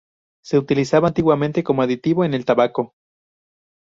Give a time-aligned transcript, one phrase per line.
[0.43, 2.95] Se utilizaba antiguamente como aditivo en el tabaco